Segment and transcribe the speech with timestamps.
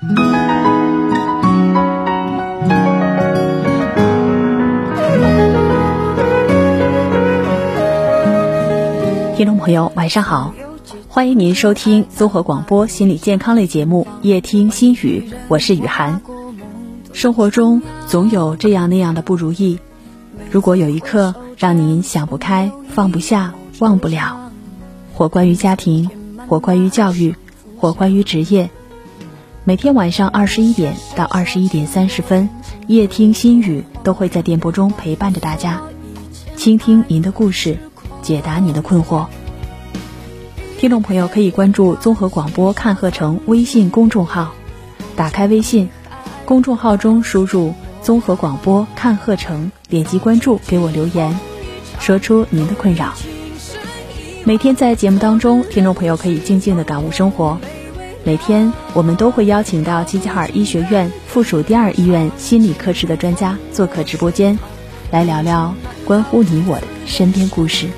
[0.00, 0.08] 听
[9.44, 10.54] 众朋友，晚上好，
[11.06, 16.22] 欢迎您收听综合广播心理健康类节目《夜听心语》，我是雨涵。
[17.12, 19.80] 生活中总有这样那样的不如意，
[20.50, 24.50] 如果有一刻让您想不开、放不下、忘不了，
[25.12, 26.08] 或关于家庭，
[26.48, 27.34] 或关于教育，
[27.76, 28.70] 或关于职业，
[29.62, 32.48] 每天晚上二十一点到二十一点三十分，
[32.86, 35.82] 《夜听心语》都会在电波中陪伴着大家，
[36.56, 37.76] 倾听您的故事。
[38.22, 39.26] 解答你的困惑，
[40.78, 44.52] 听众朋友可以关注综合广播看鹤城微信公众号，
[45.14, 45.88] 打开微信
[46.44, 51.38] 公众号中输入“综合广播看鹤城”，点击关注，给我留言，
[51.98, 53.12] 说出您的困扰。
[54.44, 57.58] 每天在节目当中，听众朋友可以静静的感悟生活。
[58.30, 64.56] 每天我们都会邀请到齐齐哈尔医学院附属第二医院心理科室的专家做客直播间，
[65.10, 65.74] 来聊聊
[66.04, 67.88] 关乎你我的身边故事。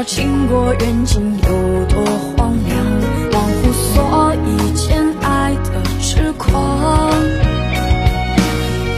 [0.00, 2.02] 说情过缘尽有多
[2.34, 2.74] 荒凉，
[3.32, 7.12] 忘乎所以见爱的痴狂。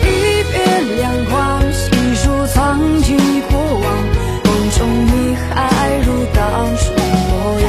[0.00, 0.06] 一
[0.53, 0.62] 别
[0.98, 3.17] 两宽，细数曾经
[3.50, 3.84] 过往，
[4.44, 7.69] 梦中你还如当初模样。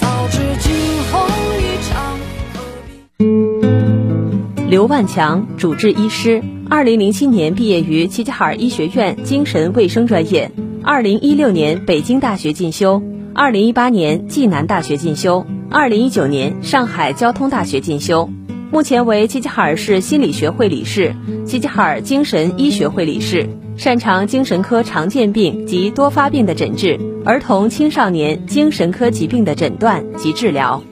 [0.00, 0.74] 早知惊
[1.12, 1.14] 鸿
[1.60, 2.18] 一场，
[3.18, 3.22] 何
[4.58, 4.70] 必？
[4.70, 10.50] 刘万强，主治医师，二零零七年毕业于齐齐哈尔医学院精神卫生专业。
[10.86, 13.02] 二零一六年北京大学进修，
[13.34, 18.28] 二零一八年暨南大学进修，二零一九年上海交通大学进修，
[18.70, 30.82] 目前为齐齐哈尔市心理学会理事、齐齐哈尔精神医学会理事，擅长精神科常见病及多发病的诊治，儿童青少年精神科疾病的诊断及治疗。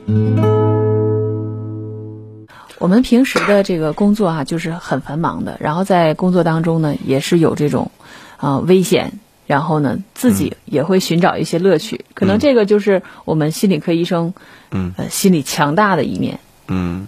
[2.78, 7.90] 我们平时的这个工作啊，就是很繁忙的，然后在工作当中呢，也是有这种
[8.38, 9.12] 啊危险。
[9.52, 14.32] 然后呢，自己也会寻找一些乐趣，可能这个就是我们心理科医生，
[14.70, 16.38] 嗯，呃，心理强大的一面。
[16.68, 17.06] 嗯，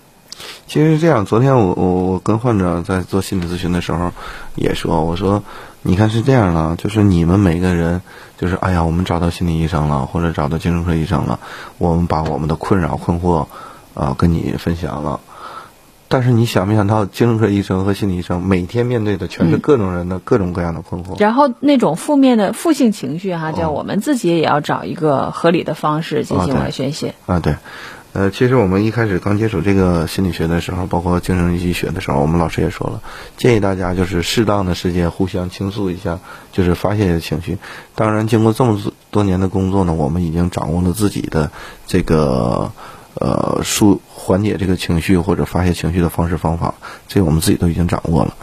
[0.66, 4.12] 其实是这样，昨天我我我跟患者在做心理咨询的时候，
[4.56, 5.42] 也说，我说，
[5.80, 8.02] 你看是这样的，就是你们每个人，
[8.36, 11.40] 就是哎呀，我们找到心理医生了，或者找到精神科医生了，
[11.78, 13.46] 我们把我们的困扰困惑，
[13.94, 15.18] 啊，跟你分享了。
[16.14, 21.18] 但是你想没想到，精神科医生和心理医生每天面对的全是各种人的各种各样的困惑。
[21.18, 27.16] 然后那种负面的负性情绪哈，叫我们自己也要找一个合理的方式进行来宣泄。
[27.26, 27.56] 啊，对，
[28.12, 33.02] 呃，其实我们一开始刚接触这个心理学的时候，包括精神医学的时候，我们老师也说了，
[33.36, 36.20] 建议大家就是适当的时间互相倾诉一下，
[36.52, 37.58] 就是发泄一下情绪。
[37.96, 38.80] 当然，经过这么
[39.10, 41.50] 多年的工作呢，我们已经掌握了自己的
[41.88, 42.70] 这个。
[43.20, 46.74] 呃，舒缓解这个情绪或者发泄情绪的方式方法，
[47.06, 48.36] 这我们自己都已经掌握了。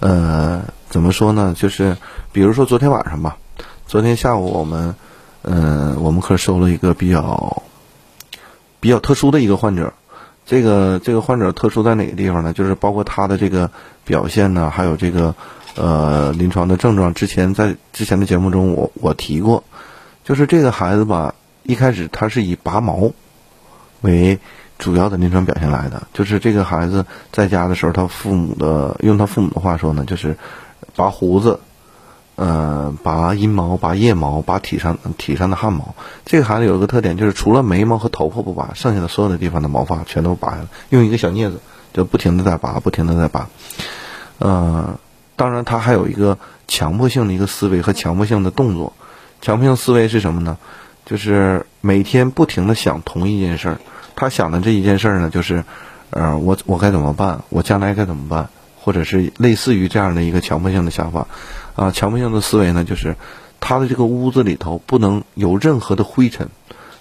[0.00, 1.54] 呃，怎么说呢？
[1.56, 1.96] 就是
[2.32, 3.38] 比如说昨天晚上吧，
[3.86, 4.94] 昨天下午我们，
[5.42, 7.62] 嗯，我们科收了一个比较
[8.78, 9.92] 比较特殊的一个患者。
[10.46, 12.52] 这个这个患者特殊在哪个地方呢？
[12.52, 13.70] 就是包括他的这个
[14.04, 15.34] 表现呢，还有这个
[15.76, 17.14] 呃临床的症状。
[17.14, 19.64] 之前在之前的节目中，我我提过，
[20.24, 23.12] 就是这个孩子吧，一开始他是以拔毛。
[24.00, 24.38] 为
[24.78, 30.38] 主要的临床表现来的，就是这个孩子在家的时候，他父母的用他父母的话说呢，就是
[30.96, 31.60] 拔胡子，
[32.36, 35.94] 呃，拔阴毛、拔腋毛、拔体上体上的汗毛。
[36.24, 41.60] 这个孩子有一个特点，就是除了眉毛和头发不拔，剩下的所有的地方的毛发全都拔下来，用一个小镊子
[41.92, 43.48] 就不停的在拔，不停的在拔。
[44.38, 44.98] 呃，
[45.36, 48.94] 当然他还有一个强迫性的一个思维和强迫性的动作。
[49.42, 50.56] 强迫性思维是什么呢？
[51.10, 53.80] 就是每天不停的想同一件事儿，
[54.14, 55.64] 他想的这一件事儿呢，就是，
[56.10, 57.42] 呃，我我该怎么办？
[57.48, 58.48] 我将来该怎么办？
[58.78, 61.26] 或者是类似于这样的一个强迫性的想法，
[61.74, 63.16] 啊，强迫性的思维呢，就是
[63.58, 66.48] 他的这个屋子里头不能有任何的灰尘，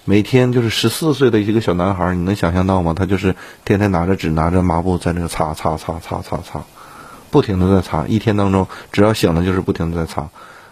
[0.06, 2.96] 每天就是十四岁的一个小男孩，你能想象到吗？
[2.98, 6.64] 他就是天天拿着纸拿着抹布在那个擦擦擦擦擦擦，
[7.30, 10.30] 不停的在擦，一天当中只要醒了就是不停的在擦。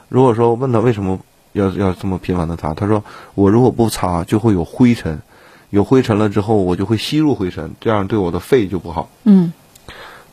[0.09, 1.19] 如果说问他为什么？
[1.57, 3.03] 要要这么频繁的擦，他说
[3.35, 5.21] 我如果不擦就会有灰尘，
[5.69, 9.09] 有灰尘了之后我就会吸入灰尘，这样对我的肺就不好。
[9.23, 9.51] 嗯，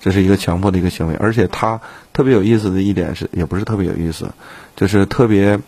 [0.01, 1.81] 这是一个强迫的一个行为，而且他
[2.13, 4.31] 特别有意思的一点是，也不是特别有意思，
[4.77, 5.59] 就是特别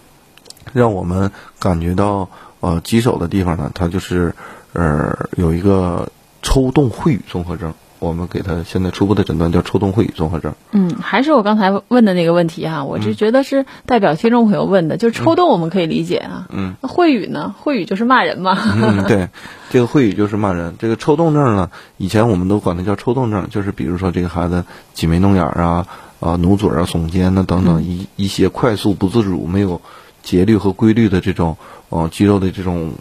[0.73, 2.29] 让我们感觉到
[2.61, 4.35] 呃棘手的地方呢，他就是
[4.73, 6.11] 呃有一个
[6.43, 7.73] 抽动秽语综合征。
[8.06, 10.55] 我们给他现在初步的诊断叫抽动秽语综合症。
[10.70, 16.47] 嗯，还是我刚才问的那个问题哈，我就觉得是代表听众朋友问的，就是抽动我们可以理解啊。
[16.50, 17.55] 嗯，那秽语呢？
[17.62, 18.56] 秽语就是骂人嘛。
[18.56, 19.29] 嗯，对，
[19.70, 20.75] 这个秽语就是骂人。
[20.79, 24.64] 这个抽动症呢，以前我们都管它叫抽动症，就是比如说这个孩子
[24.94, 25.87] 挤眉弄眼啊、
[26.20, 29.81] 啊努嘴啊、耸肩呐等等一一些快速不自主、没有
[30.23, 31.56] 节律和规律的这种
[31.88, 32.93] 哦肌肉的这种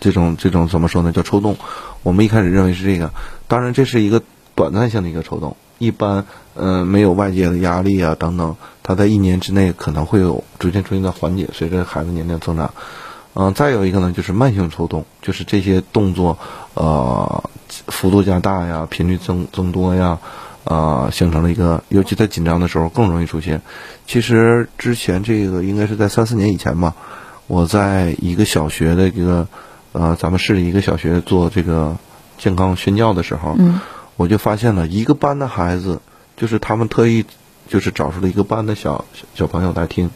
[0.00, 1.12] 这种这种怎么说呢？
[1.12, 1.56] 叫抽动。
[2.02, 3.12] 我们一开始认为是这个，
[3.46, 4.22] 当然这是一个
[4.54, 12.72] 短暂性的一个抽动，一般嗯没有外界的压力啊等等，它在一年之内可能会有逐渐出现的缓解，随着孩子年龄增长。
[13.34, 16.38] 嗯，再有一个呢就是慢性抽动，就是这些动作
[16.74, 20.18] 呃幅度加大呀，频率增增多呀，
[20.64, 23.62] 啊形成了一个，尤其在紧张的时候更容易出现。
[24.06, 26.94] 其实之前这个应该是在三四年以前吧，
[27.46, 29.46] 我在一个小学的一个。
[29.94, 31.94] 呃，咱们市里一个小学做这个
[32.38, 33.54] 健康宣教的时候，
[34.22, 36.00] 我就发现了一个班的孩子，
[36.36, 37.24] 就是他们特意
[37.68, 39.04] 就是找出了一个班的小
[39.34, 40.10] 小朋友来听，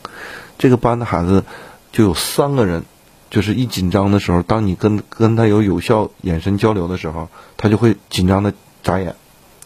[0.58, 1.42] 这个班的孩子
[1.90, 2.84] 就有三个人，
[3.30, 8.54] 就是一紧张的时候，当你跟跟他有有效眼神交流的时候，他就会紧张的
[8.84, 9.16] 眨眼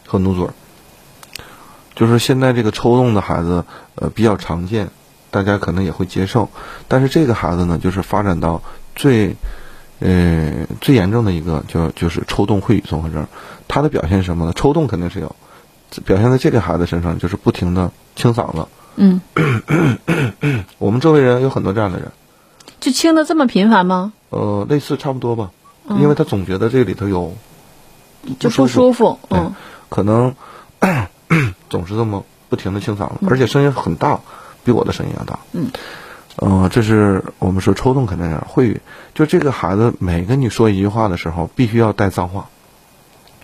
[0.07, 0.49] 和努嘴。
[1.95, 3.67] 就是现在这个抽动的孩子，
[3.97, 4.89] 呃，比较常见，
[5.31, 6.49] 大家可能也会接受，
[6.89, 8.63] 但是这个孩子呢，就是发展到
[8.97, 9.37] 最。
[10.03, 13.27] 呃，最严重的一个就就是抽动秽语综合征，
[13.71, 14.53] 它的表现是什么呢？
[14.55, 15.37] 抽动肯定是有，
[16.05, 18.67] 表现在这个孩子身上就是不停的清嗓子。
[18.97, 19.21] 嗯，
[20.79, 22.11] 我们周围人有很多这样的人，
[22.81, 24.13] 就清的这么频繁吗？
[24.31, 25.51] 呃，类似差不多吧，
[26.01, 27.33] 因为他总觉得这里头有
[28.41, 29.55] 就不舒服，嗯，
[29.89, 30.35] 可能
[31.71, 34.19] 总是这么不停的清嗓子，而且声音很大，
[34.65, 35.39] 比我的声音要大。
[35.53, 35.71] 嗯。
[36.37, 38.81] 呃，这是我们说抽动肯定样，会语，
[39.15, 42.49] 就这个孩子每跟你说一句话的时候，必须要带脏话。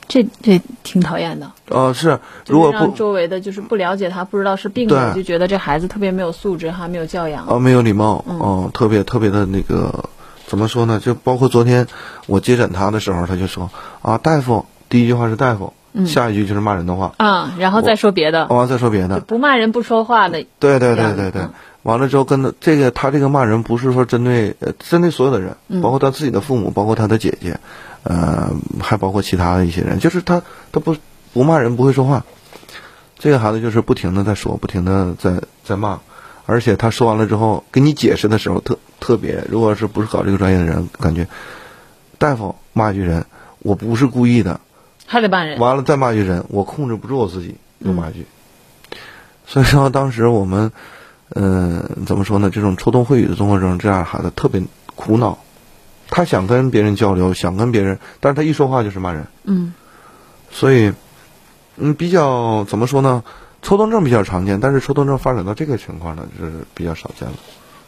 [0.09, 1.51] 这这挺讨厌的。
[1.69, 7.47] 呃，是，如果不周围的就是不了解他，不知道是病的，就觉得这孩子特别没有素质，还没有教养。
[7.47, 10.09] 啊，没有礼貌，嗯，特别特别的那个，
[10.47, 11.01] 怎么说呢？
[11.01, 11.87] 就包括昨天
[12.27, 13.71] 我接诊他的时候，他就说
[14.03, 15.73] 啊，大夫，第一句话是大夫，
[16.07, 20.45] 下一句就是骂人的话啊，然后再说别的，完再说别的，不骂人不说话的。
[20.59, 21.43] 对对对对对。
[21.83, 27.61] 完了之后，跟他这个他这个骂人不是说针对呃针对所有的人，包括他自己的父母，包括他的姐姐，
[28.09, 28.51] 呃，
[28.81, 30.97] 还包括其他的一些人，就是他他不
[31.33, 32.25] 不骂人不会说话，
[33.19, 35.99] 这个孩子就是不停的在说，不停的在在骂，
[36.47, 41.27] 而且他说完了之后给你解释的时候特特别，如果是不是搞这个专业的人，感觉
[42.19, 43.27] 大夫骂一句人，
[43.59, 44.61] 我不是故意的，
[45.07, 48.27] 还得骂人，完了再骂一句人，我控制不住我自己又骂一句，
[49.47, 50.73] 所以说当时我们。
[51.35, 52.51] 嗯，怎么说呢？
[52.51, 54.63] 这种抽动秽语的综合症，这样孩子特别
[54.95, 55.37] 苦恼。
[56.09, 59.27] 他想跟别人交流，想跟别人，但是他一说话就是骂人。
[59.45, 59.73] 嗯。
[60.51, 60.93] 所以，
[61.77, 63.23] 嗯，比较怎么说呢？
[63.63, 67.35] 抽动症比较常见，但是抽动症发展到这个情况呢，就是比较少见了。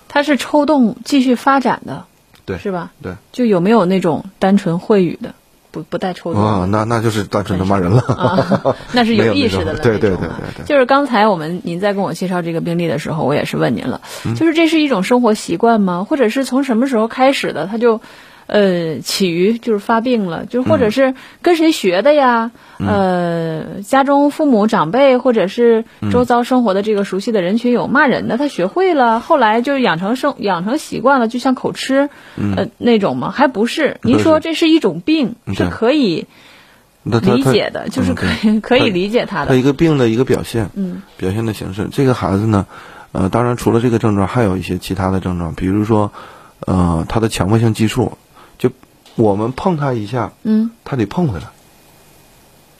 [0.08, 2.04] 他是抽动继续发展的，
[2.44, 2.90] 对，是吧？
[3.00, 3.14] 对。
[3.30, 5.32] 就有没有那种单纯秽语的？
[5.70, 9.78] 不不带抽动啊，那那就是单纯的骂人了， 那是有意识的了。
[9.80, 14.00] 对对对对对，就是刚才我们您在跟我介绍这个病例的时候，我也是问您了，
[14.36, 16.06] 就是这是一种生活习惯吗？
[16.08, 17.66] 或者是从什么时候开始的？
[17.66, 18.00] 他就。
[18.48, 22.50] 呃，起于就是发病了，就或者是跟谁学的呀？
[22.78, 33.30] 呃，家中父母长辈或者是周遭生活的这个熟悉的人群有骂人的，他学会了，后来就养成生养成习惯了，就像口吃呃那种吗？
[33.30, 33.98] 还不是？
[34.02, 36.26] 您说这是一种病，是可以
[37.02, 39.50] 理解的，就是可以可以理解他的。
[39.50, 41.88] 他一个病的一个表现，嗯，表现的形式。
[41.92, 42.66] 这个孩子呢，
[43.12, 46.12] 呃，当然除了这个症状，还有一些其他的症状，比如说，
[46.60, 48.16] 呃，他的强迫性激素。
[49.18, 51.46] 我们碰他一下，嗯，他得碰回来。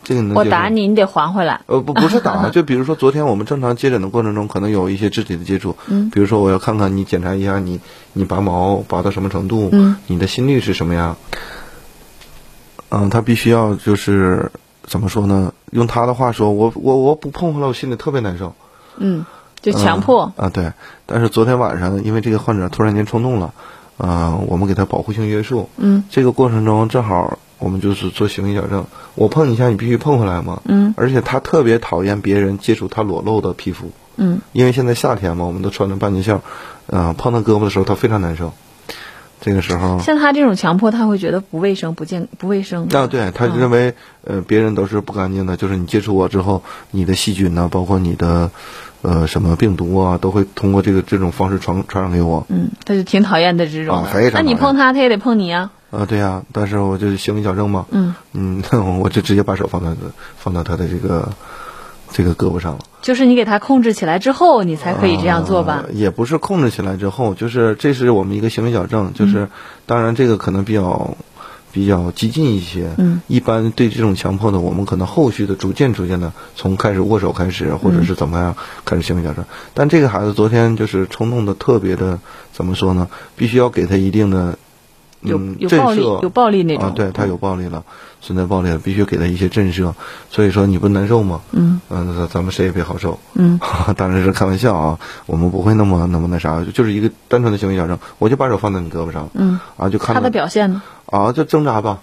[0.05, 1.63] 这个能我打你，你得还回来。
[1.67, 7.81] 呃，不，不是打， 就比如说昨天我们正常接诊的过程中，可能有一些肢体的接触，嗯，比如说我要看看你检查一下你，
[8.13, 11.17] 你拔毛拔到什么程度，嗯，你的心率是什么样？
[12.91, 14.53] 嗯，他必须要就是
[14.85, 15.53] 怎么说呢？
[15.73, 18.55] 用他的话说，我我我不碰回来，我心里特别难受。
[18.97, 19.27] 嗯，
[19.61, 20.73] 就强迫啊，对。
[21.05, 23.53] 但是昨天晚上，因为这个患者突然间冲动了。
[23.99, 25.69] 啊，我们给他保护性约束。
[25.77, 28.87] 嗯，这个过程中正好我们就是做行为矫正。
[29.15, 30.63] 我碰一下，你必须碰回来嘛。
[30.65, 33.91] 嗯，而且他特别讨厌别人接触他裸露的皮肤。
[34.17, 36.41] 嗯，因为现在夏天嘛，我们都穿着半截袖，
[36.87, 38.53] 嗯，碰到胳膊的时候他非常难受。
[39.41, 42.89] 这个时候，像他这种强迫，他会觉得不卫生、不健、不卫生。
[42.93, 48.51] 啊，对他认为，呃，别人都是不干净的，就是你接触我之后，你的细菌呢，包括你的，
[49.03, 52.45] 呃，什么病毒啊，都会通过这个这种方式传传染给我。
[52.49, 54.03] 嗯，他就挺讨厌的这种的。
[54.03, 55.71] 啊非常那你碰他，他也得碰你啊。
[55.91, 58.63] 啊，对呀、但是我就是行为矫正嘛，嗯嗯，
[59.01, 59.97] 我就直接把手放到
[60.37, 61.31] 放到他的这个
[62.13, 62.79] 这个胳膊上了。
[63.01, 65.93] 就是你给他控制起来之后，你才可以这样做吧呃？
[65.93, 69.49] 也不是控制起来之后，就是这是我们一个行为矫正，就是、嗯
[69.87, 71.17] 当然这个可能比较
[71.73, 72.91] 比较激进一些。
[72.99, 79.45] 嗯，一般对这种强迫的，我们可能后续的逐渐逐渐的从开始握手开始，或者是怎么样开始行为矫正。
[79.73, 82.19] 但这个孩子昨天就是冲动的特别的，
[82.53, 83.09] 怎么说呢？
[83.37, 84.59] 必须要给他一定的。
[85.21, 87.83] 有有暴力慑有暴力那种啊，对他有暴力了，
[88.21, 89.93] 存在暴力了，必须给他一些震慑。
[90.31, 91.41] 所以说你不难受吗？
[91.53, 93.19] 嗯嗯，咱咱们谁也别好受。
[93.35, 93.59] 嗯，
[93.97, 100.83] 当然是开玩笑啊，我们不会那么那么那啥，就是一个单纯的行为矫正，我就把手放在你胳膊上，嗯，啊，就看他的表现呢？
[101.07, 101.99] 啊，就挣扎吧，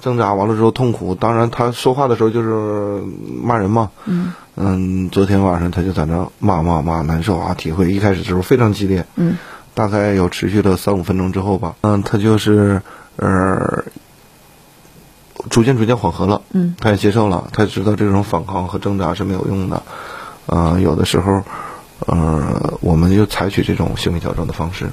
[0.00, 1.14] 挣扎完了之后痛苦。
[1.14, 3.02] 当然他说话的时候就是
[3.42, 9.36] 骂人嘛，嗯嗯，昨天晚上他就在那骂骂骂，难受啊，体会一开始的时候非常激烈，嗯
[9.74, 12.80] 大概有持续了三五分钟之后吧，嗯，他就是
[13.16, 13.84] 呃，
[15.50, 19.82] 逐渐逐渐缓和了，嗯他也接受了，他知道这种反抗和挣扎是没有用的，
[20.46, 21.42] 呃，有的时候，
[22.06, 24.90] 呃，我们就采取这种行为矫正的方式。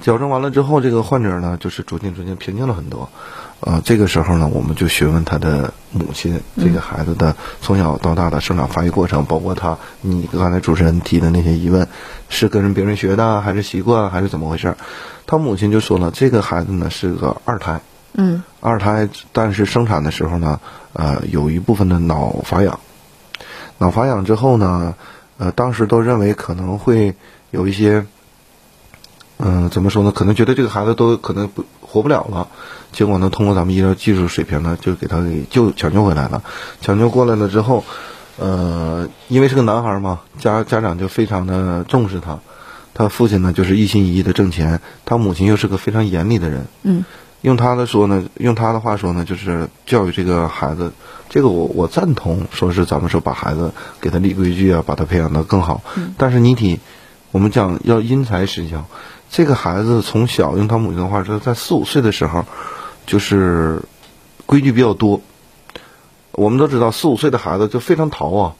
[0.00, 3.10] 矫正完了之后，这个患者呢，就是逐渐逐渐平静了很多。
[3.60, 11.86] 呃，这个时候呢，我们就询问他的母亲，这个孩子的从小到大的生长发育过程，包括他你刚才主持人提的那些疑问，
[12.30, 14.74] 是跟别人学的，还是习惯，还是怎么回事？
[15.26, 17.80] 他母亲就说了，这个孩子呢是个二胎，
[18.14, 20.58] 嗯二胎，但是生产的时候呢，
[20.94, 22.80] 呃，有一部分的脑发痒，
[23.76, 24.94] 脑发痒之后呢，
[25.36, 27.14] 呃，当时都认为可能会
[27.50, 28.06] 有一些，
[29.36, 30.12] 嗯、怎么说呢？
[30.12, 32.48] 可能觉得这个孩子都可能不活不了了。
[32.92, 36.42] 结果呢，通过咱们医疗技术水平呢，就给他给救抢救回来了。
[36.80, 37.84] 抢救过来了之后，
[38.38, 42.38] 呃，因为是个男孩嘛，家家长就非常的重视他。
[42.94, 46.66] 他父亲呢，就是一心一意的挣钱，他母亲又是个非常严厉的人。
[46.84, 47.04] 嗯
[47.42, 50.92] 用他的说呢，用他的话说呢，就是教育这个孩子，
[51.30, 55.82] 这个我我赞同，说是咱们说把孩子给他立规矩啊，把他培养得更好。
[56.18, 56.78] 但是你得，
[57.30, 58.84] 我们讲要因材施教，
[59.30, 62.44] 这个孩子从小用他母亲的话说，在四五岁的时候，
[63.06, 63.80] 就是
[64.44, 65.20] 规矩比较多。
[66.32, 68.54] 我们都知道，四五岁的孩子就非常淘啊，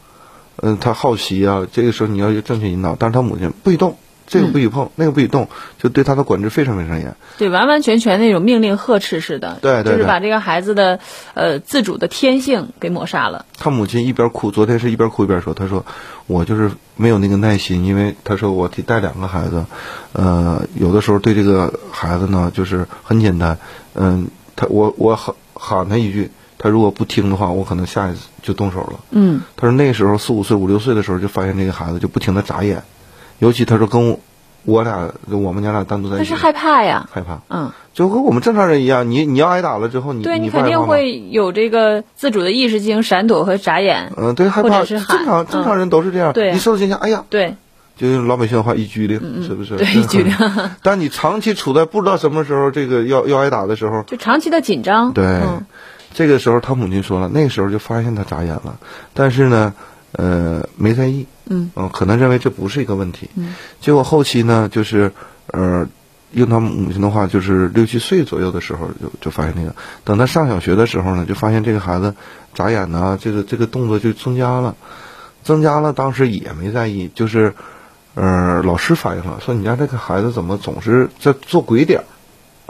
[0.56, 3.96] 嗯，他好奇啊，这个时候你要正确引导，但是他母亲不许动，
[4.30, 5.48] 这个不许碰，那个不许动，
[5.82, 7.16] 就对他的管制非常非常严。
[7.36, 11.00] 对，完完全全那种命令呵斥似的，就是对就是把这个孩子的
[11.34, 13.44] 呃自主的天性给抹杀了。
[13.58, 15.84] 他母亲一边哭，昨天是一边哭一边说：“他说
[16.28, 19.66] 我就是没有那个耐心，因为他说我得带两个孩子，
[20.12, 23.58] 呃，有的时候对这个孩子呢，就是很简单，
[23.94, 29.00] 嗯、他我我喊喊他一句，他如果不听的话，我可能下一次就动手了。
[29.10, 32.82] 嗯他说那时候四五岁五六岁的时候，就发现这个孩子就不停的眨眼，
[33.40, 34.20] 尤其他说跟我
[34.64, 44.12] 我俩我们娘俩单独在一起，他是害怕呀，害怕，嗯，就和我们正常人一样，你你要挨打了之后，你对你不肯定会有这个自主的意识进行闪躲和眨眼。
[44.16, 44.84] 嗯，对，害怕。
[44.84, 46.32] 正常正常人都是这样。
[46.32, 46.52] 对。
[46.52, 47.56] 你受到惊吓，哎呀，对。
[47.96, 49.74] 就用老百姓的话一拘灵，是不是？
[49.74, 55.12] 嗯对，一举的， 但你长期处在不知道什么时候这个要要挨打的时候， 就长期的紧张。
[55.12, 55.66] 对，嗯。
[56.12, 58.78] 这个时候他母亲说了，那个时候就发现他眨眼了，
[59.14, 59.74] 但是呢，
[60.12, 63.28] 呃，没在意，嗯可能认为这不是一个问题。
[63.36, 65.12] 嗯结果后期呢，就是
[65.46, 65.86] 呃，
[66.32, 69.74] 用他母亲的话，就是六七岁左右的时候就就发现那个，
[70.04, 72.14] 等他上小学的时候呢，就发现这个孩子
[72.54, 74.76] 眨眼呐，这个这个动作就增加了，
[75.42, 77.54] 增加了，当时也没在意，就是
[78.14, 82.04] 呃，老师反映了，说你家这个孩子怎么总是在做鬼点儿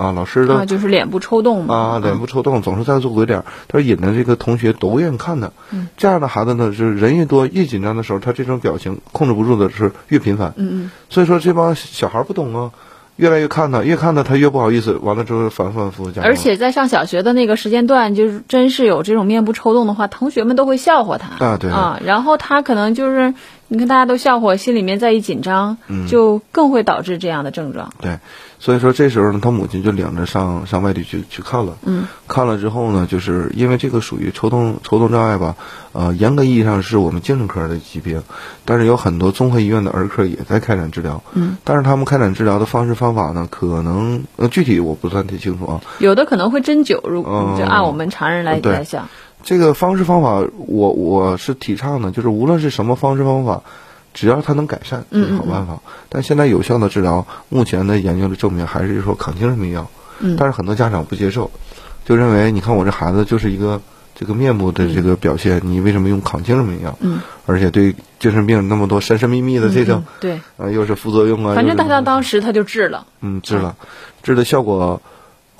[0.00, 0.12] 啊？
[0.12, 1.74] 老师的啊，就是脸部抽动嘛。
[1.74, 3.44] 啊，脸部抽动，总是在做鬼脸儿。
[3.68, 5.50] 他说引得这个同学都愿意看他。
[5.70, 10.54] 嗯这样的孩子呢，就是人越多越紧张的时候，他这种表情控制不住的是越频繁。
[10.56, 12.70] 嗯嗯所以说这帮小孩不懂啊，
[13.16, 14.94] 越来越看他，越看他他越不好意思。
[15.02, 16.24] 完了之后反反复复讲。
[16.24, 23.34] 而且在上小学的那个时间段，就是真是有这种面部抽动的话，同学们都会笑话他啊对对啊，然后他可能就是
[23.72, 27.92] 你看大家都笑话，心里面再一紧张，嗯就更会导致这样的症状。
[28.00, 28.18] 对，
[28.58, 31.76] 所以说这时候呢，他母亲就领着上上外地去去看了。
[31.84, 35.54] 嗯，看了之后呢，就是因为这个属于抽动抽动障碍吧，
[35.92, 38.24] 呃，严格意义上是我们精神科的疾病，
[38.64, 41.22] 但是有很多综合医院的儿科也在开展治疗。
[41.34, 45.80] 嗯，但是他们开展治疗的方式方法呢，可能呃具体我不算太清楚啊。
[46.00, 49.08] 有的可能会针灸，如哦就按我们常人来对来想，
[49.42, 53.62] 这个方式方法，我我是提倡的，就是无论是什么方式方法，
[54.14, 55.80] 只要它能改善，就是好办法。
[56.08, 59.88] 但现在有效的治疗，目前的研究的证明还是说抗精神病药。
[60.20, 60.36] 嗯。
[60.38, 61.50] 但是很多家长不接受，
[62.04, 63.80] 就认为你看我这孩子就是一个
[64.14, 66.96] 这个面部的这个表现，你为什么用抗精神病药？
[67.00, 73.76] 嗯，而且对精神病那么多神神秘秘的这种嗯，对，啊，又是副作用啊，反正又是他当时他就治了，嗯治了，
[74.22, 75.00] 治的效果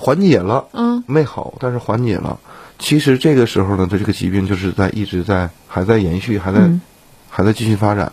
[0.01, 2.39] 缓解了，嗯没好，但是缓解了。
[2.79, 6.81] 其实这个时候呢，他这个疾病就是在一直在还在延续，还在、嗯
[7.33, 8.11] 还在继续发展。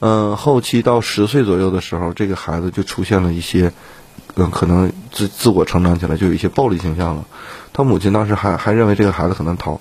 [0.00, 3.72] 嗯，后期到十岁左右的时候，这个孩子就出现了一些，
[4.34, 7.24] 嗯，可能自自我成长起来就有一些暴力倾向了。
[7.72, 9.80] 他母亲当时还还认为这个孩子可能逃，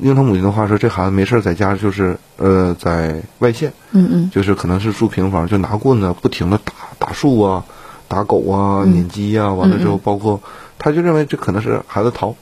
[0.00, 7.64] 用他母亲的话说，这孩子没事儿在家就是呃在外线，嗯嗯就是可能是住平房，就拿棍子不停的打打树啊，
[8.10, 10.42] 打狗啊，撵鸡啊，完了之后包括
[10.80, 12.34] 他就认为这可能是孩子逃，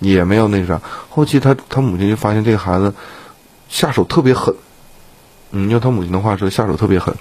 [0.00, 0.80] 也没有那啥。
[1.10, 2.94] 后期他他母亲就发现这个孩子
[3.68, 4.54] 下手特别狠，
[5.50, 7.14] 嗯，用他母亲的话说下手特别狠。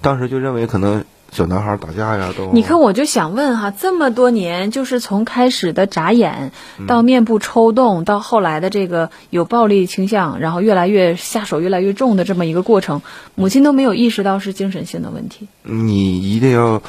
[0.00, 13.02] 当时就认为可能小男孩打架呀都，你看，我就想问哈，这么多年，就是从开始的眨眼，嗯到面部抽动，到后来的这个有暴力倾向，然后越来越下手越来越重的这么一个过程，
[13.34, 15.46] 母亲都没有意识到是精神性的问题。
[15.62, 16.80] 你一定要，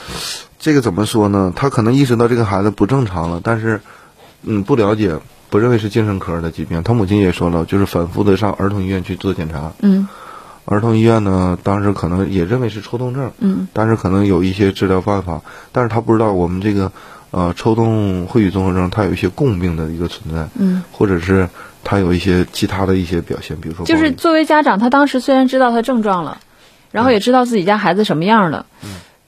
[0.59, 1.51] 这个怎么说呢？
[1.53, 3.81] 他可能意识到这个孩子不正常了，但是，
[4.43, 6.83] 嗯，不了解，不认为是精神科的疾病。
[6.83, 9.73] 他母亲也说了，就是反复的上儿童医院去做检查。
[9.81, 10.07] 嗯
[10.69, 13.69] 儿童医院呢，当时可能也认为是抽动症，嗯。
[13.71, 16.91] 但是可能有一些治疗办法，但是他不知道我们这个，
[17.31, 21.47] 呃，抽动会语综合症它有一些共病的一个存在，嗯，或者是
[21.85, 26.37] 他有一些其他的一些表现，比如说就是作为家长，他当时虽然知道他症状了，
[26.91, 28.65] 然后也知道自己家孩子什么样了，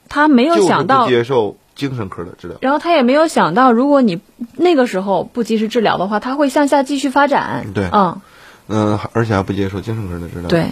[0.09, 2.57] 他没有想到不接受精神科的治疗。
[2.59, 4.19] 然后他也没有想到，如果你
[4.57, 7.67] 那个时候不及时治疗的话，他会向下继续发展。
[7.73, 7.87] 对。
[7.93, 8.19] 嗯，
[8.67, 10.49] 嗯、而且还不接受精神科的治疗。
[10.49, 10.71] 对，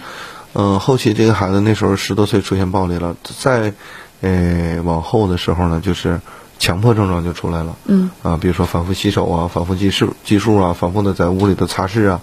[0.54, 3.72] 嗯，后期这个孩子那时候十多岁出现暴力了，在
[4.20, 6.20] 呃往后的时候呢，就是
[6.58, 7.76] 强迫症状就出来了。
[7.84, 12.20] 嗯啊，比如说反复洗手啊，反复计数计数啊，反复的在屋里头擦拭啊，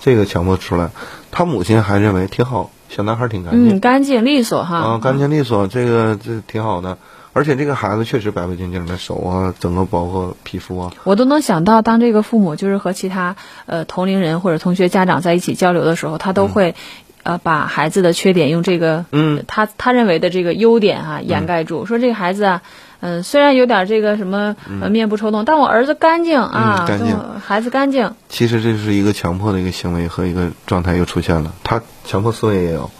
[0.00, 0.90] 这个强迫出来。
[1.30, 4.76] 他母亲还认为挺好，小男孩挺干净嗯，干净利索哈。
[4.78, 6.96] 啊，干净利索，这个这挺好的。
[7.36, 13.34] 而且这个孩子确实白白净净的手啊，整个包括皮肤啊，我都能想到，当这个父母就是和其他
[13.66, 16.76] 呃同龄人或者同学家长在一起交流的时候，他都会、
[17.24, 22.62] 呃把孩子的缺点用这个嗯他他认为的这个优点啊、掩盖住，说这个孩子啊。
[23.00, 28.14] 嗯，虽然有点这个什么呃面部抽动，但我儿子干净啊，嗯干净孩子干净。
[28.30, 31.52] 其实这是一个强迫的一个行为和一个状态又出现了。
[31.64, 32.90] 他强迫思维也有，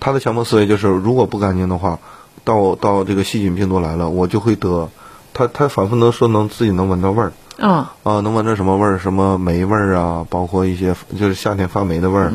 [0.00, 1.98] 他的强迫思维就是如果不干净的话，
[2.44, 4.88] 到到这个细菌病毒来了，我就会得。
[5.34, 8.98] 他他反复能说能自己能闻到味儿嗯啊，能闻到什么味儿？
[8.98, 12.32] 什么霉味儿啊，包括一些就是夏天发霉的味儿，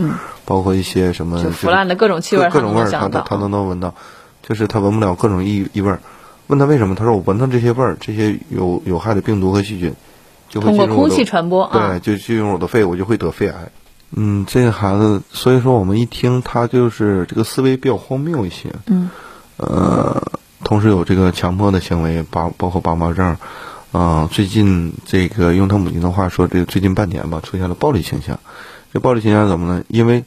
[0.47, 3.19] 包括一些什么腐烂的各种气味各各种味儿，他能想到。
[3.19, 3.93] 他他都能闻到，
[4.41, 5.99] 就是他闻不了各种异异味儿。
[6.47, 6.95] 问他为什么？
[6.95, 9.93] 他说我闻到这些味儿，这些有有害的病毒和细菌
[10.47, 13.69] 就会通过空气传播啊对，就进入我的肺，我就会得肺癌。
[14.15, 19.09] 嗯，这个孩子，所以说我们一听他就是这个思维比较荒谬一些，嗯
[19.57, 20.23] 呃，
[20.63, 23.35] 同时有这个强迫的行为，包包括拔毛症，
[23.91, 28.39] 啊、最近这个用他母亲的话说，这个最近半年吧，出现了暴力倾向。
[28.93, 29.83] 这暴力倾向怎么呢？
[29.89, 30.23] 因为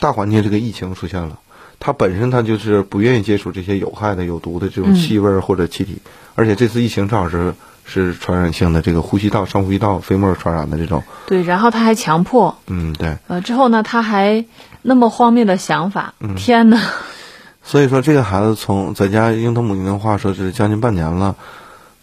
[0.00, 1.38] 大环境这个疫情出现了，
[1.80, 5.98] 他本身他就是不愿意接触这些有害的、有毒的这种嗯气味儿或者气体，
[6.34, 13.16] 而且这次疫情正好是是传染性的，这个呼吸道、上呼吸道飞沫传染的这种，对，然后他还强迫，嗯，对。
[13.28, 14.44] 呃，之后呢，他还
[14.82, 16.80] 那么荒谬的想法，嗯 天哪！
[17.64, 21.36] 所以说，这个孩子从在家用他母亲的话说是将近半年了，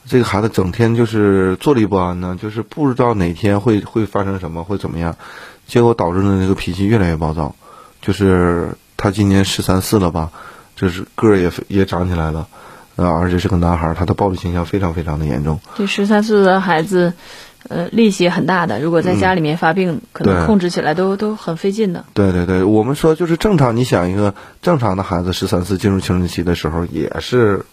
[0.06, 5.16] 这个孩子整天就是坐立不安呢，就是不知道哪天会会发生什么，会怎么样，
[5.66, 7.56] 结果导致呢这个脾气越来越暴躁，
[8.06, 10.30] 就是他今年十三四了吧，
[10.76, 12.48] 就是个儿也也长起来了，
[12.98, 15.60] 呃，而且是个男孩儿，他的暴力倾向非常非常的严重。
[15.76, 17.14] 对十三四的孩子，
[17.68, 22.06] 呃，力气也很大的，如果在家里面发病，可能控制起来都都很费劲的。
[22.14, 27.66] 对对对，我们说就是正常，你想一个正常的孩子十三四进入青春期的时候，也是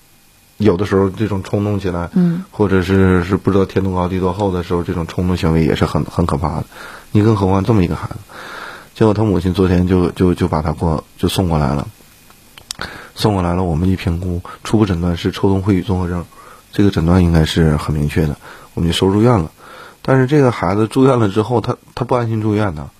[0.57, 6.64] 有的时候这种冲动起来，嗯，或者是是不知道天多高地多厚的时候，这种冲动行为也是很很可怕的。
[7.11, 8.14] 你更何况这么一个孩子，
[9.02, 11.88] 结果他母亲昨天就就就把他过就送过来了，
[13.16, 16.24] 送过来了，我们一评估，初步诊断是抽动秽语综合症，
[16.70, 18.36] 这个诊断应该是很明确的，
[18.74, 19.50] 我们就收住院了。
[20.02, 22.90] 但是这个孩子住院了之后，他他不安心住院呢，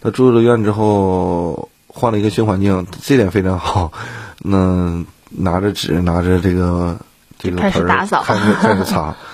[0.00, 3.90] 他住了院之后换了一个新环境，这点非常好。
[4.38, 6.96] 那拿着纸，拿着这个
[7.40, 9.12] 这个开始盆儿打扫开始开始擦。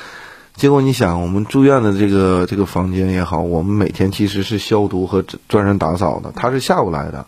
[0.58, 6.32] 结果你想，我们住院的这个这个房间也好，我们每天其实是消毒和专人打扫的。
[6.34, 7.26] 他是下午来的，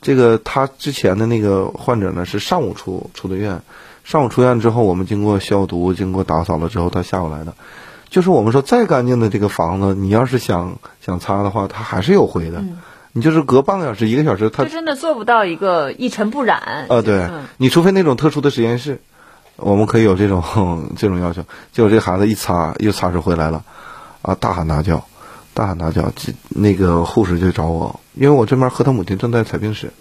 [0.00, 3.62] 这个他之前的那个患者呢是上午出出的院，
[4.04, 7.52] 上午出院之后，我们经过消毒、经过打扫了之后，他下午来的。
[8.10, 12.62] 就是我们说再干净的这个房子，你要是想想擦的话，它还是有灰的。
[13.10, 16.86] 你就是隔半个小时、一个小时，它就真的做不到一个一尘不染。
[16.88, 19.00] 啊，对，嗯你除非那种特殊的实验室，
[19.58, 20.42] 我们可以有这种
[20.96, 21.42] 这种要求。
[21.72, 23.62] 结果这孩子一擦又擦出回来了，
[24.22, 25.04] 啊，大喊大叫，
[25.52, 26.02] 大喊大叫。
[26.16, 29.92] 这那个护士就找我，因为我这边和他母亲正在采病室，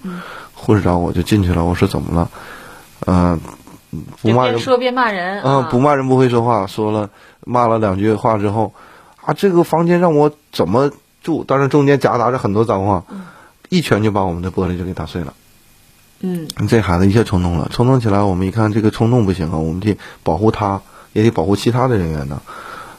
[0.54, 1.64] 护士找我就进去了。
[1.66, 2.30] 我说怎么了？
[3.06, 3.40] 嗯、
[4.22, 7.10] 不骂人，边说边骂人嗯，不骂人不会说话，说了
[7.46, 8.74] 骂了两句话之后，
[9.24, 10.92] 啊，这个房间让我怎么
[11.24, 11.44] 住？
[11.44, 13.04] 当然中间夹杂着很多脏话，
[13.70, 15.34] 一拳就把我们的玻璃就给打碎了。
[16.22, 20.82] 嗯，这孩子一下冲动了，冲动起来，我们一看这个冲动不行啊，我们得保护他，
[21.14, 22.42] 也得保护其他的人员呢，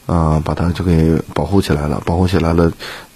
[0.06, 2.70] 啊、把他就给保护起来了，保护起来了，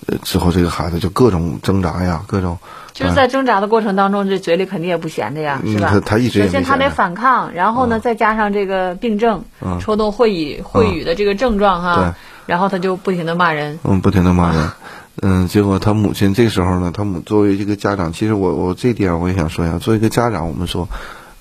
[0.07, 2.59] 呃，之后这个孩子就各种挣扎呀，各种，
[2.93, 5.88] 就是在挣扎的过程当中，这嘴里肯定也不闲着呀，嗯是吧？
[5.91, 9.79] 他他一直也首先他得没反抗，然后呢，再加上这个病症，嗯。
[9.81, 12.15] 抽动会语会语的这个症状哈，
[12.47, 13.79] 然后他就不停的骂人。
[13.85, 14.71] 嗯，不停的骂人，
[15.20, 20.88] 嗯，结果他母亲这时候呢，他母作为一个家长，其实我我这点我也想说一下，作为一个家长，我们说，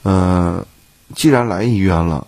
[0.04, 0.66] 呃，
[1.16, 2.28] 既然来医院了。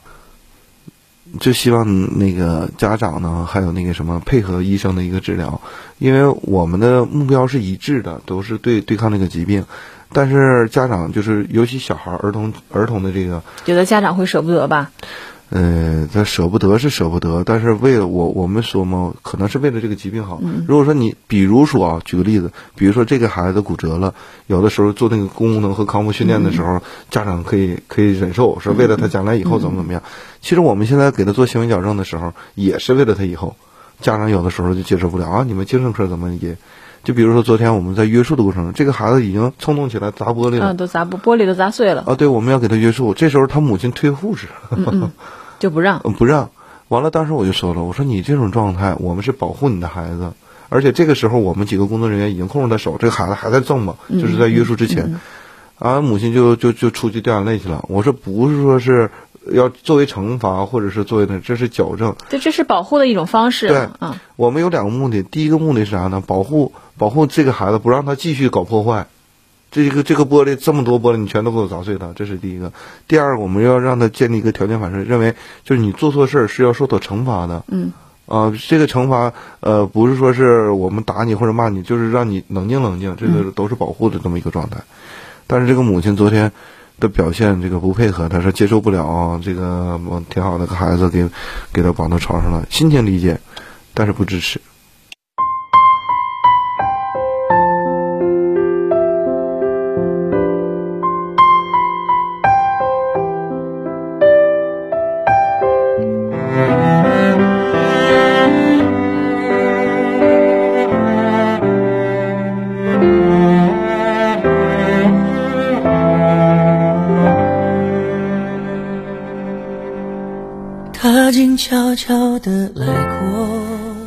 [1.39, 5.59] 就希望那个家长呢，还有那个什么配合医生的一个治疗，
[5.97, 9.65] 因为我们的目标是一致的，都是对对抗这个疾病。
[10.11, 14.91] 但是家长就是尤其小孩儿、儿童、儿童的这个有的家长会舍不得吧？
[15.55, 20.41] 呃，他舍不得是舍不得，但是为了我，我们说嘛，可能是为了这个疾病好。
[20.67, 24.15] 如果说你，比如说啊，举个例子，比如说这个孩子骨折了，
[24.47, 30.01] 有的时候做那个功能和康复训练的时候，家长可以可以忍受，是为了他将来以后怎么怎么样。
[30.41, 33.55] 其实我们现在给他做行为矫正的时候，也是为了他以后。
[34.01, 36.57] 家长有的时候就接受不了啊，你们精神科怎么也？
[37.03, 40.73] 就比如说昨天我们在约束的过程中，这个孩子已经冲动起来砸玻璃了。
[40.73, 43.13] 嗯，都砸玻玻璃都砸碎了，啊，对，我们要给他约束。
[43.13, 44.47] 这时候他母亲推护士，
[45.63, 46.01] 就不让。
[46.03, 46.49] 嗯，不让。
[46.89, 50.33] 完了，当时我就说了，我说你这种状态，我们是保护你的孩子，
[50.67, 55.17] 而且这个时候我们几个工作人员已经控制他手，这个孩子还在挣嘛，就是在约束之前，
[55.79, 57.85] 啊，母亲就就就出去掉眼泪去了。
[57.87, 59.09] 我说不是说是
[59.49, 62.13] 要作为惩罚，或者是作为那，这是矫正。
[62.29, 63.91] 对这是保护的一种方式啊。
[63.99, 66.21] 啊，我们有两个目的，第一个目的是啥呢？
[66.27, 69.07] 保护保护这个孩子，不让他继续搞破坏。
[69.73, 72.71] 这个这个玻璃这么多玻璃，你全都给我砸碎它，这是第一个。
[73.07, 75.33] 第二，我们要让他建立一个条件反射，认为
[75.63, 77.65] 就是你做错事儿是要受到惩罚的。
[77.69, 77.91] 嗯。
[78.25, 84.77] 啊、这个惩罚呃不是说是我们打你或者骂你，就是让你冷静冷静，这个都是保护的这么一个状态。
[85.47, 86.51] 但是这个母亲昨天
[86.99, 91.27] 的表现，这个不配合，她说接受不了啊这个挺好的个孩子给
[91.73, 93.39] 给他绑到床上了，心情理解，
[93.93, 94.61] 但是不支持。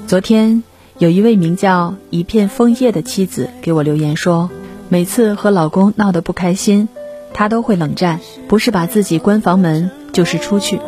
[0.07, 0.62] 昨天
[0.99, 4.49] 有一位名叫一片枫叶的妻子给我留言说，
[4.88, 6.88] 每次和老公闹得不开心，
[7.35, 10.81] 她都会冷战，不是把自己关房门，就是出去。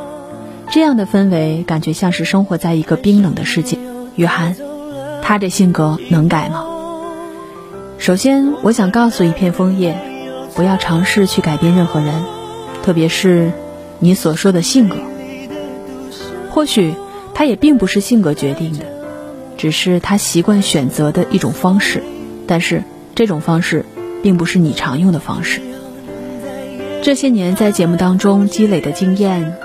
[0.71, 3.77] 这样的氛围，感觉像是生活在一个冰冷的世界。
[4.15, 4.55] 雨涵，
[5.21, 6.65] 他这性格能改吗？
[7.99, 9.99] 首先，我想告诉一片枫叶，
[10.55, 12.23] 不要尝试去改变任何人，
[12.85, 13.51] 特别是
[13.99, 14.97] 你所说的性格。
[16.51, 16.95] 或许
[17.35, 18.85] 他也并不是性格决定的，
[19.59, 22.03] 只是他习惯选择的一种方式，
[22.47, 23.85] 但是这种方式
[24.23, 25.61] 并不是你常用的方式。
[27.03, 29.57] 这些年在节目当中积累的经验，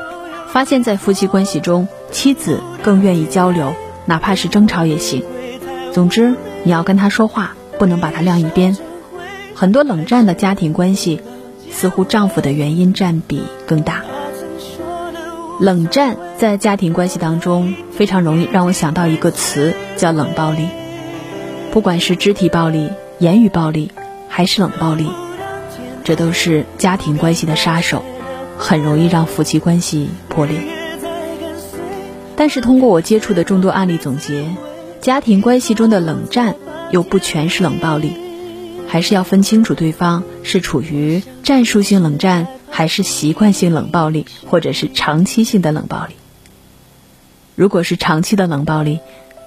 [0.48, 3.74] 发现，在夫妻关系中，妻子更愿意交流，
[4.06, 5.24] 哪怕是争吵也行。
[5.92, 8.76] 总之，你要跟他说话，不能把他晾一边。
[9.56, 11.22] 很多冷战的家庭关系，
[11.70, 14.04] 似乎丈夫的原因占比更大。
[15.60, 20.68] 冷战在家庭关系当中非常容易让我想到一个词，叫冷暴力。
[21.72, 23.94] 不管是肢体暴力、言语暴力，
[24.28, 25.08] 还是冷暴力，
[26.04, 28.04] 这都是家庭关系的杀手，
[28.58, 30.60] 很容易让夫妻关系破裂。
[32.36, 34.44] 但是通过我接触的众多案例总结，
[35.00, 36.58] 家庭关系中的冷战
[36.92, 38.18] 又不全是冷暴力，
[38.86, 42.48] 还是要分清楚对方是处于战术性冷战。
[42.76, 46.16] 还是习惯性冷暴力，或者是长期性的冷暴力。
[47.56, 49.00] 如果是长期的冷暴力，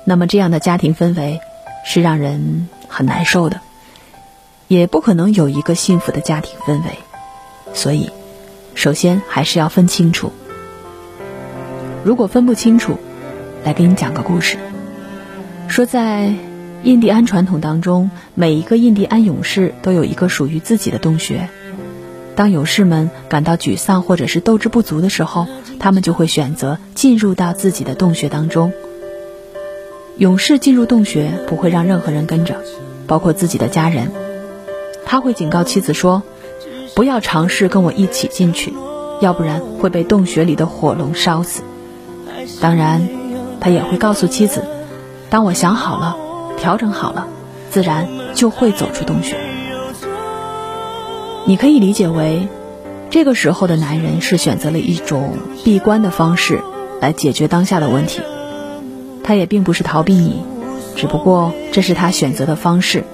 [0.05, 1.41] 那么这样的家庭氛围
[1.85, 3.61] 是让人很难受的。
[4.69, 6.91] 也不可能有一个幸福的家庭氛围。
[7.73, 8.11] 所以，
[8.75, 10.33] 首先还是要分清楚。
[12.05, 12.99] 如果分不清楚，
[13.65, 14.59] 来给你讲个故事。
[15.69, 16.33] 说在
[16.83, 21.49] 印第安传统当中，每一个印第安勇士都有一个属于自己的洞穴。
[22.37, 25.49] 当勇士们感到沮丧或者是斗志不足的时候，
[25.81, 28.73] 他们就会选择进入到自己的洞穴当中。
[30.19, 32.61] 勇士进入洞穴不会让任何人跟着，
[33.07, 34.13] 包括自己的家人。
[35.05, 36.23] 他会警告妻子说。
[36.95, 38.73] 不要尝试跟我一起进去，
[39.21, 41.61] 要不然会被洞穴里的火龙烧死。
[42.59, 43.07] 当然，
[43.61, 44.65] 他也会告诉妻子，
[45.29, 46.17] 当我想好了，
[46.57, 47.29] 调整好了，
[47.71, 49.37] 自然就会走出洞穴。
[51.47, 52.49] 你可以理解为，
[53.09, 56.61] 这个时候的男人是选择了一种闭关的方式
[57.01, 58.21] 来解决当下的问题。
[59.23, 60.43] 他也并不是逃避你，
[60.97, 63.05] 只不过这是他选择的方式。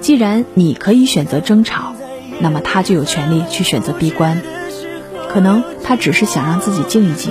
[0.00, 1.94] 既然你可以选择争吵。
[2.40, 4.42] 那么他就有权利去选择闭关，
[5.28, 7.30] 可能他只是想让自己静一静。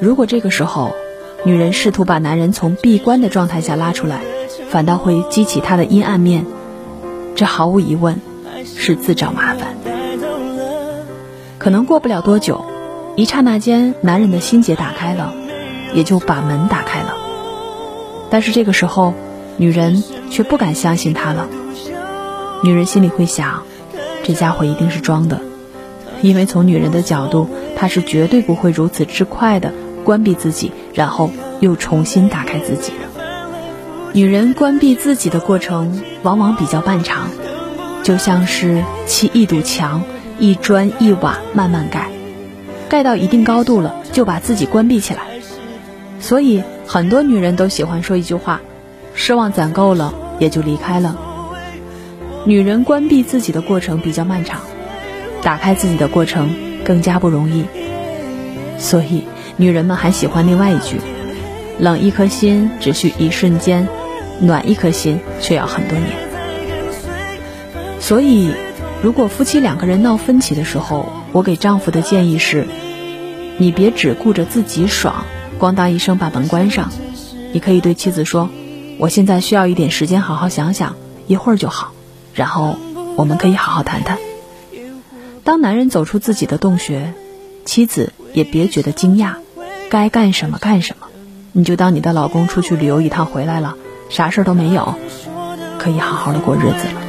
[0.00, 0.92] 如果这个时候，
[1.44, 4.20] 女人试图把男人从闭关的状态下拉出来，
[4.68, 6.46] 反倒会激起他的阴暗面，
[7.34, 8.20] 这毫无疑问
[8.74, 9.76] 是自找麻烦。
[11.58, 12.64] 可能过不了多久，
[13.16, 15.32] 一刹那间，男人的心结打开了，
[15.94, 17.14] 也就把门打开了。
[18.30, 19.14] 但是这个时候，
[19.56, 21.48] 女人却不敢相信他了。
[22.62, 23.62] 女人心里会想，
[24.24, 25.40] 这家伙一定是装的，
[26.22, 29.72] 因为从女人的角度，他是绝对不会如此之快的
[30.04, 33.06] 关闭自己，然后又重新打开自己的。
[34.12, 37.28] 女人关闭自己的过程往往比较漫长，
[38.06, 40.00] 就像是砌一堵墙，
[40.38, 42.08] 一砖一瓦慢慢盖，
[42.88, 45.22] 盖到一定高度了，就把自己关闭起来。
[46.20, 48.60] 所以很多女人都喜欢说一句话：
[49.12, 51.18] 失望攒够了，也就离开了。
[52.44, 54.60] 女人关闭自己的过程比较漫长，
[55.42, 57.64] 打开自己的过程更加不容易，
[58.78, 59.24] 所以
[59.56, 61.00] 女人们还喜欢另外一句
[61.80, 63.88] ：“冷一颗心只需一瞬间，
[64.38, 66.10] 暖一颗心却要很多年。”
[68.06, 68.52] 所以，
[69.02, 72.68] 如果夫妻两个人闹分歧的时候，我给丈夫的建议是：
[73.58, 75.24] 你别只顾着自己爽，
[75.58, 76.92] 咣当一声把门关上，
[77.52, 78.48] 你可以对妻子说
[79.00, 80.94] ：“我现在需要一点时间好好想想，
[81.26, 81.94] 一会儿就好。”
[82.32, 82.76] 然后
[83.16, 84.18] 我们可以好好谈谈。
[85.42, 87.12] 当男人走出自己的洞穴，
[87.64, 89.34] 妻子也别觉得惊讶，
[89.90, 91.08] 该干什么干什么，
[91.50, 93.74] 你就当你的老公出去旅游一趟回来了，
[94.10, 94.94] 啥事儿都没有，
[95.80, 97.05] 可以好好的过日子了。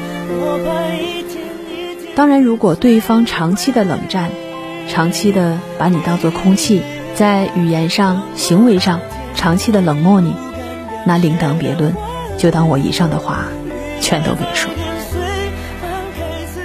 [2.15, 4.31] 当然，如果对方长期的冷战，
[4.87, 6.81] 长期的把你当做空气，
[7.13, 8.99] 在语言上、行为上
[9.35, 10.33] 长期的冷漠你，
[11.05, 11.93] 那另当别论。
[12.37, 13.45] 就当我以上的话
[13.99, 14.71] 全都没说。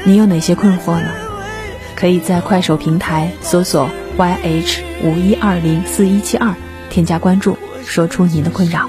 [0.05, 1.09] 你有哪些困惑呢？
[1.95, 6.55] 可以在快手平台搜索 YH 五一二零四一七二，
[6.91, 8.89] 添加关注，说出您的困扰。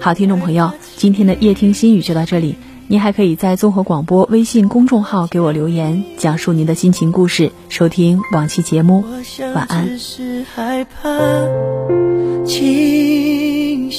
[0.00, 2.56] 好，听众朋友，今天的夜听心语就到这里。
[2.88, 9.04] 您还可以在综合广播微信公众号给我留言讲述您的心情故事收听往期节目。
[9.54, 9.88] 晚安。
[9.88, 11.18] 只是害怕
[12.44, 13.90] 清